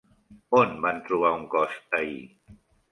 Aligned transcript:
On 0.61 0.73
van 0.87 1.03
trobar 1.11 1.33
un 1.41 1.47
cos 1.53 1.79
ahir? 2.01 2.21